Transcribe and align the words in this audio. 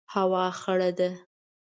هوا 0.13 0.45
خړه 0.59 0.89
ده 0.97 1.09